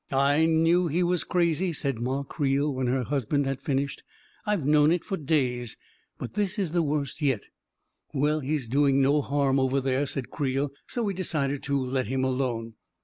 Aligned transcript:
"I 0.35 0.47
knew 0.47 0.87
he 0.87 1.03
was 1.03 1.23
crazy," 1.23 1.71
said 1.73 1.99
Ma 2.01 2.23
Creel, 2.23 2.73
when 2.73 2.87
her 2.87 3.03
husband 3.03 3.45
had 3.45 3.61
finished." 3.61 4.01
I've 4.47 4.65
known 4.65 4.91
it 4.91 5.03
for 5.03 5.15
days 5.15 5.77
I 5.79 5.85
But 6.17 6.33
this 6.33 6.57
is 6.57 6.71
the 6.71 6.81
worst 6.81 7.21
yet 7.21 7.41
I" 7.43 8.17
"Well, 8.19 8.39
he's 8.39 8.67
doing 8.67 8.99
no 8.99 9.21
harm 9.21 9.59
over 9.59 9.79
there," 9.79 10.07
said 10.07 10.31
Creel," 10.31 10.71
so 10.89 11.03
we 11.03 11.13
decided 11.13 11.61
to 11.65 11.79
let 11.79 12.07
him 12.07 12.23
alone. 12.23 12.73